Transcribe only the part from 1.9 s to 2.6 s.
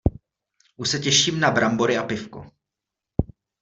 a pivko.